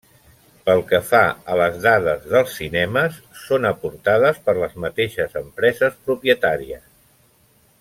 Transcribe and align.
Pel 0.67 0.79
que 0.91 0.99
fa 1.09 1.19
a 1.55 1.57
les 1.59 1.77
dades 1.83 2.25
dels 2.31 2.55
cinemes, 2.61 3.19
són 3.43 3.69
aportades 3.73 4.41
per 4.49 4.57
les 4.63 4.75
mateixes 4.87 5.39
empreses 5.45 6.01
propietàries. 6.09 6.85